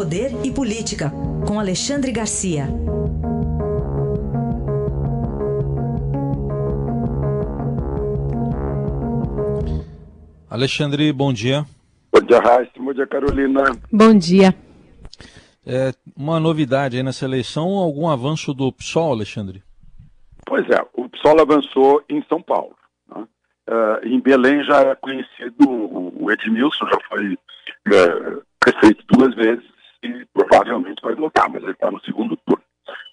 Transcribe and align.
Poder 0.00 0.30
e 0.42 0.50
Política, 0.50 1.12
com 1.46 1.60
Alexandre 1.60 2.10
Garcia. 2.10 2.64
Alexandre, 10.48 11.12
bom 11.12 11.30
dia. 11.34 11.66
Bom 12.10 12.20
dia, 12.22 12.38
Raíssa. 12.38 12.72
Bom 12.78 12.94
dia, 12.94 13.06
Carolina. 13.06 13.62
Bom 13.92 14.16
dia. 14.16 14.54
É, 15.66 15.92
uma 16.16 16.40
novidade 16.40 16.96
aí 16.96 17.02
nessa 17.02 17.26
eleição, 17.26 17.68
algum 17.68 18.08
avanço 18.08 18.54
do 18.54 18.72
PSOL, 18.72 19.12
Alexandre? 19.12 19.62
Pois 20.46 20.66
é, 20.70 20.82
o 20.94 21.10
PSOL 21.10 21.42
avançou 21.42 22.02
em 22.08 22.24
São 22.26 22.40
Paulo. 22.40 22.74
Né? 23.06 23.26
Uh, 23.68 24.06
em 24.06 24.18
Belém 24.18 24.64
já 24.64 24.80
é 24.80 24.94
conhecido, 24.94 25.68
o 25.68 26.32
Edmilson 26.32 26.86
já 26.86 26.98
foi 27.06 27.34
uh, 27.34 28.42
prefeito 28.58 29.04
duas 29.06 29.34
vezes 29.34 29.68
e 30.02 30.24
provavelmente 30.32 31.02
vai 31.02 31.14
votar, 31.14 31.48
mas 31.48 31.62
ele 31.62 31.72
está 31.72 31.90
no 31.90 32.00
segundo 32.00 32.36
turno. 32.36 32.62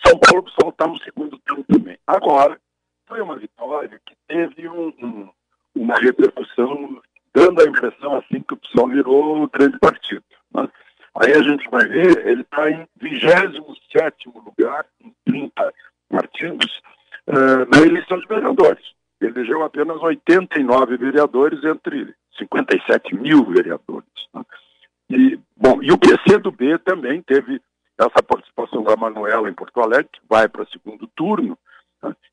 São 0.06 0.18
Paulo, 0.20 0.40
o 0.40 0.44
PSOL 0.44 0.70
está 0.70 0.88
no 0.88 0.98
segundo 1.00 1.38
turno 1.40 1.64
também. 1.66 1.96
Agora, 2.08 2.58
foi 3.06 3.22
uma 3.22 3.36
vitória 3.36 4.00
que 4.06 4.16
teve 4.28 4.70
um, 4.70 4.94
um, 5.02 5.30
uma 5.76 5.96
repercussão, 5.96 7.02
dando 7.34 7.62
a 7.62 7.66
impressão 7.66 8.16
assim 8.18 8.42
que 8.42 8.54
o 8.54 8.58
PSOL 8.58 8.88
virou 8.88 9.50
grande 9.50 9.78
partido. 9.78 10.24
Né? 10.54 10.70
Aí 11.16 11.34
a 11.34 11.42
gente 11.42 11.70
vai 11.70 11.86
ver, 11.86 12.26
ele 12.26 12.42
está 12.42 12.72
em 12.72 12.88
27 13.02 14.30
lugar, 14.30 14.86
em 15.04 15.14
30 15.26 15.74
partidos, 16.10 16.82
uh, 17.28 17.70
na 17.70 17.86
eleição 17.86 18.20
de 18.20 18.28
vereadores. 18.28 18.86
Elegeu 19.20 19.64
apenas 19.64 20.02
89 20.02 20.98
vereadores 20.98 21.64
entre 21.64 22.14
57 22.38 23.16
mil 23.16 23.44
vereadores. 23.46 24.08
Né? 24.34 24.44
E, 25.10 25.40
bom, 25.56 25.82
e 25.82 25.92
o 25.92 25.98
PCdoB 25.98 26.78
também 26.80 27.22
teve 27.22 27.62
essa 27.98 28.22
participação 28.22 28.84
da 28.84 28.96
Manuela 28.96 29.50
em 29.50 29.54
Porto 29.54 29.82
Alegre, 29.82 30.10
que 30.14 30.22
vai 30.30 30.48
para 30.48 30.66
segundo 30.68 31.08
turno? 31.16 31.58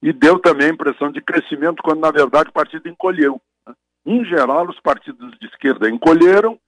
E 0.04 0.12
deu 0.12 0.38
também 0.38 0.66
a 0.66 0.72
impressão 0.74 1.10
de 1.10 1.22
crescimento, 1.22 1.82
quando 1.82 2.00
na 2.00 2.10
verdade 2.10 2.50
o 2.50 2.52
partido 2.52 2.86
encolheu. 2.90 3.40
Né? 3.66 3.74
Em 4.04 4.22
geral, 4.22 4.68
os 4.68 4.78
partidos 4.78 5.34
de 5.38 5.46
esquerda 5.46 5.88
encolheram, 5.88 6.58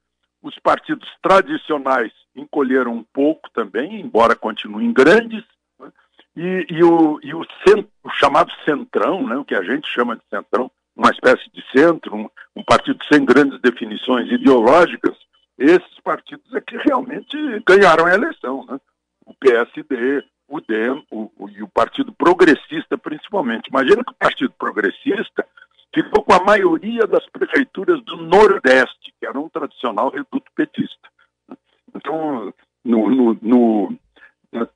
os 0.43 0.59
partidos 0.59 1.07
tradicionais 1.21 2.11
encolheram 2.35 2.95
um 2.95 3.05
pouco 3.13 3.51
também, 3.53 4.01
embora 4.01 4.35
continuem 4.35 4.91
grandes, 4.91 5.45
né? 5.79 5.93
e, 6.35 6.67
e, 6.71 6.83
o, 6.83 7.21
e 7.23 7.35
o, 7.35 7.47
cent, 7.67 7.87
o, 8.03 8.09
chamado 8.09 8.51
centrão, 8.65 9.27
né? 9.27 9.37
o 9.37 9.45
que 9.45 9.55
a 9.55 9.63
gente 9.63 9.87
chama 9.87 10.17
de 10.17 10.23
centrão, 10.31 10.71
uma 10.97 11.11
espécie 11.11 11.51
de 11.53 11.63
centro, 11.79 12.17
um, 12.17 12.31
um 12.57 12.65
partido 12.65 13.05
sem 13.05 13.23
grandes 13.23 13.61
definições 13.61 14.33
ideológicas, 14.33 15.15
esses 15.59 16.01
partidos 16.03 16.55
é 16.55 16.61
que 16.63 16.79
realmente 16.79 17.37
ganharam 17.67 18.07
a 18.07 18.15
eleição. 18.15 18.65
Né? 18.65 18.81
O 19.27 19.35
PSD, 19.35 20.25
o 20.49 20.61
DEM 20.61 21.05
o, 21.11 21.31
e 21.49 21.63
o 21.63 21.69
Partido 21.69 22.13
Progressista, 22.13 22.86
principalmente. 23.27 23.69
Imagina 23.69 24.05
que 24.05 24.13
o 24.13 24.17
Partido 24.17 24.53
Progressista 24.57 25.47
ficou 25.93 26.23
com 26.23 26.33
a 26.33 26.45
maioria 26.45 27.07
das 27.07 27.27
prefeituras 27.31 28.03
do 28.05 28.17
Nordeste, 28.17 29.13
que 29.19 29.27
era 29.27 29.39
um 29.39 29.49
tradicional 29.49 30.11
reduto 30.11 30.51
petista. 30.55 31.09
Então, 31.95 32.53
no, 32.85 33.11
no, 33.11 33.39
no, 33.43 33.99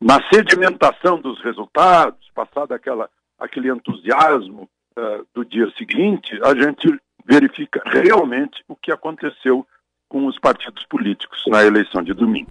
na 0.01 0.21
sedimentação 0.33 1.21
dos 1.21 1.41
resultados, 1.43 2.28
passado 2.34 2.73
aquela, 2.73 3.09
aquele 3.39 3.71
entusiasmo 3.71 4.69
uh, 4.98 5.27
do 5.34 5.45
dia 5.45 5.71
seguinte, 5.77 6.39
a 6.43 6.55
gente 6.55 6.98
verifica 7.25 7.83
realmente 7.84 8.65
o 8.67 8.75
que 8.75 8.91
aconteceu 8.91 9.67
com 10.09 10.27
os 10.27 10.39
partidos 10.39 10.84
políticos 10.87 11.45
na 11.47 11.62
eleição 11.62 12.03
de 12.03 12.12
domingo. 12.12 12.51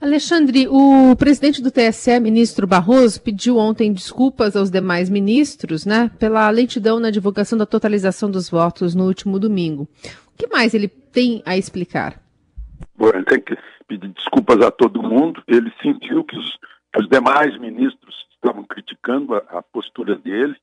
Alexandre, 0.00 0.68
o 0.68 1.16
presidente 1.16 1.60
do 1.60 1.72
TSE, 1.72 2.20
ministro 2.20 2.68
Barroso, 2.68 3.20
pediu 3.20 3.56
ontem 3.56 3.92
desculpas 3.92 4.54
aos 4.54 4.70
demais 4.70 5.10
ministros, 5.10 5.84
né, 5.84 6.08
pela 6.20 6.48
lentidão 6.50 7.00
na 7.00 7.10
divulgação 7.10 7.58
da 7.58 7.66
totalização 7.66 8.30
dos 8.30 8.48
votos 8.48 8.94
no 8.94 9.06
último 9.06 9.40
domingo. 9.40 9.88
O 10.32 10.38
que 10.38 10.46
mais 10.46 10.72
ele 10.72 10.86
tem 10.86 11.42
a 11.44 11.56
explicar? 11.56 12.20
Bom, 12.96 13.08
ele 13.08 13.24
tem 13.24 13.40
que 13.40 13.56
pedir 13.88 14.08
desculpas 14.10 14.60
a 14.60 14.70
todo 14.70 15.02
mundo. 15.02 15.42
Ele 15.48 15.72
sentiu 15.82 16.22
que 16.22 16.38
os, 16.38 16.58
os 16.96 17.08
demais 17.08 17.58
ministros 17.58 18.14
estavam 18.34 18.62
criticando 18.62 19.34
a, 19.34 19.38
a, 19.50 19.62
postura 19.62 20.14
dele 20.14 20.54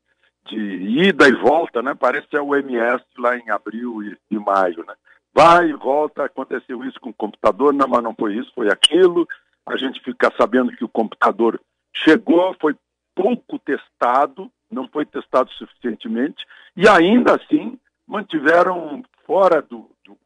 de 0.48 0.58
ida 0.58 1.28
e 1.28 1.34
volta, 1.34 1.82
né? 1.82 1.94
Parece 1.94 2.28
é 2.34 2.42
o 2.42 2.56
MS 2.56 3.04
lá 3.18 3.36
em 3.38 3.50
abril 3.50 4.02
e, 4.02 4.18
e 4.32 4.40
maio, 4.40 4.86
né? 4.88 4.94
Vai 5.36 5.70
e 5.70 5.74
volta, 5.74 6.24
aconteceu 6.24 6.82
isso 6.86 7.00
com 7.02 7.10
o 7.10 7.14
computador, 7.14 7.74
não, 7.74 7.88
mas 7.88 8.02
não 8.02 8.16
foi 8.16 8.36
isso, 8.38 8.52
foi 8.56 8.70
aquilo. 8.72 9.28
A 9.66 9.76
gente 9.76 10.00
fica 10.00 10.32
sabendo 10.40 10.72
que 10.72 10.86
o 10.86 10.90
computador 10.90 11.60
chegou, 11.94 12.56
foi 12.62 12.74
pouco 13.14 13.60
testado, 13.60 14.50
não 14.72 14.88
foi 14.88 15.06
testado 15.06 15.52
suficientemente, 15.54 16.46
e 16.76 16.88
ainda 16.88 17.36
assim 17.36 17.78
mantiveram 18.08 19.04
fora 19.26 19.62
do, 19.62 19.90
do, 20.06 20.18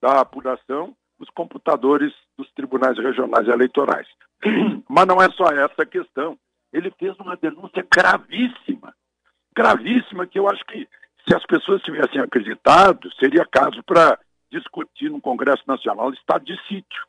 da 0.00 0.20
apuração 0.20 0.96
os 1.18 1.28
computadores 1.30 2.12
dos 2.36 2.50
tribunais 2.52 2.96
regionais 2.98 3.48
eleitorais. 3.48 4.06
Mas 4.88 5.06
não 5.06 5.20
é 5.20 5.30
só 5.30 5.46
essa 5.46 5.84
questão. 5.84 6.38
Ele 6.72 6.90
fez 6.98 7.18
uma 7.18 7.36
denúncia 7.36 7.86
gravíssima, 7.90 8.94
gravíssima, 9.54 10.26
que 10.26 10.38
eu 10.38 10.48
acho 10.48 10.64
que 10.66 10.86
se 11.26 11.34
as 11.34 11.44
pessoas 11.46 11.82
tivessem 11.82 12.20
acreditado, 12.20 13.10
seria 13.18 13.46
caso 13.46 13.82
para 13.82 14.18
discutir 14.50 15.10
no 15.10 15.20
Congresso 15.20 15.62
Nacional 15.66 16.12
estado 16.12 16.44
de 16.44 16.56
sítio, 16.66 17.06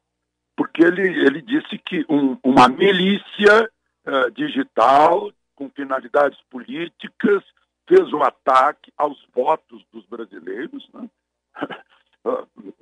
porque 0.55 0.83
ele, 0.83 1.01
ele 1.01 1.41
disse 1.41 1.77
que 1.77 2.05
um, 2.09 2.37
uma 2.43 2.67
milícia 2.67 3.69
uh, 4.05 4.31
digital 4.31 5.31
com 5.55 5.69
finalidades 5.69 6.39
políticas 6.49 7.43
fez 7.87 8.11
um 8.13 8.21
ataque 8.21 8.91
aos 8.97 9.17
votos 9.33 9.83
dos 9.91 10.05
brasileiros. 10.05 10.87
Né? 10.93 11.09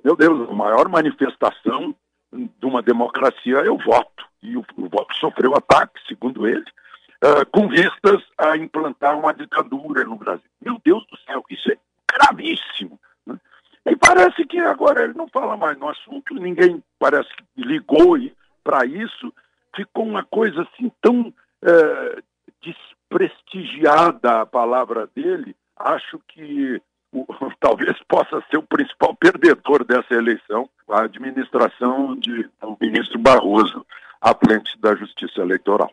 Meu 0.04 0.16
Deus, 0.16 0.48
a 0.50 0.52
maior 0.52 0.88
manifestação 0.88 1.94
de 2.32 2.66
uma 2.66 2.82
democracia 2.82 3.58
é 3.58 3.70
o 3.70 3.78
voto. 3.78 4.26
E 4.42 4.56
o, 4.56 4.64
o 4.76 4.88
voto 4.88 5.14
sofreu 5.16 5.54
ataque, 5.56 6.00
segundo 6.06 6.46
ele, 6.46 6.64
uh, 7.24 7.46
com 7.50 7.68
vistas 7.68 8.22
a 8.36 8.56
implantar 8.56 9.18
uma 9.18 9.32
ditadura 9.32 10.04
no 10.04 10.16
Brasil. 10.16 10.50
Meu 10.60 10.80
Deus 10.84 11.06
do 11.06 11.16
céu, 11.20 11.44
isso 11.50 11.70
é 11.70 11.78
gravíssimo. 12.12 12.65
Parece 14.16 14.46
que 14.46 14.58
agora 14.58 15.04
ele 15.04 15.12
não 15.12 15.28
fala 15.28 15.58
mais 15.58 15.78
no 15.78 15.90
assunto, 15.90 16.34
ninguém 16.34 16.82
parece 16.98 17.28
que 17.36 17.62
ligou 17.62 18.16
para 18.64 18.86
isso. 18.86 19.30
Ficou 19.74 20.06
uma 20.06 20.24
coisa 20.24 20.62
assim 20.62 20.90
tão 21.02 21.32
é, 21.62 22.22
desprestigiada 22.62 24.40
a 24.40 24.46
palavra 24.46 25.06
dele. 25.14 25.54
Acho 25.76 26.18
que 26.28 26.80
o, 27.12 27.26
talvez 27.60 27.94
possa 28.08 28.42
ser 28.50 28.56
o 28.56 28.62
principal 28.62 29.14
perdedor 29.14 29.84
dessa 29.84 30.14
eleição, 30.14 30.66
a 30.88 31.02
administração 31.02 32.16
de, 32.16 32.48
do 32.60 32.76
ministro 32.80 33.18
Barroso 33.18 33.84
à 34.18 34.34
frente 34.34 34.80
da 34.80 34.94
Justiça 34.94 35.42
Eleitoral. 35.42 35.92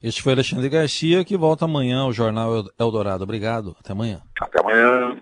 Este 0.00 0.22
foi 0.22 0.32
Alexandre 0.32 0.68
Garcia, 0.68 1.24
que 1.24 1.36
volta 1.36 1.64
amanhã 1.64 2.02
ao 2.02 2.12
Jornal 2.12 2.66
Eldorado. 2.78 3.24
Obrigado. 3.24 3.74
Até 3.80 3.92
amanhã. 3.92 4.22
Até 4.40 4.60
amanhã. 4.60 5.20